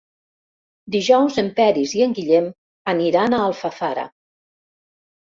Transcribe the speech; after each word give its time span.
Dijous 0.95 1.37
en 1.43 1.51
Peris 1.61 1.95
i 1.99 2.03
en 2.07 2.17
Guillem 2.21 2.49
aniran 2.97 3.39
a 3.39 3.45
Alfafara. 3.53 4.11